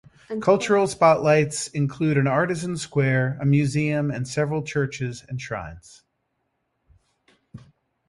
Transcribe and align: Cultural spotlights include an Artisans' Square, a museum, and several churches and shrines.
Cultural 0.39 0.87
spotlights 0.87 1.67
include 1.67 2.17
an 2.17 2.25
Artisans' 2.25 2.81
Square, 2.81 3.37
a 3.39 3.45
museum, 3.45 4.09
and 4.09 4.27
several 4.27 4.63
churches 4.63 5.23
and 5.29 5.39
shrines. 5.39 6.01